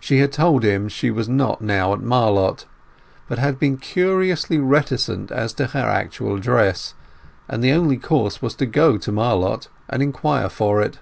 [0.00, 2.66] She had told him she was not now at Marlott,
[3.26, 6.92] but had been curiously reticent as to her actual address,
[7.48, 10.98] and the only course was to go to Marlott and inquire for it.